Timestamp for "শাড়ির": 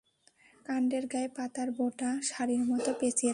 2.21-2.63